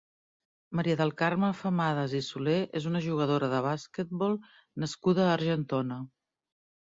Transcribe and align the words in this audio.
Maria 0.77 0.95
del 1.01 1.11
Carme 1.21 1.49
Famadas 1.57 2.15
i 2.19 2.21
Soler 2.27 2.55
és 2.79 2.87
una 2.91 3.01
jugadora 3.07 3.51
de 3.53 3.61
basquetbol 3.65 4.33
nascuda 4.85 5.27
a 5.27 5.35
Argentona. 5.35 5.99